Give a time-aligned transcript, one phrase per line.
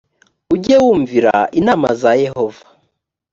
[0.53, 2.63] ujye wumvira inama za yehova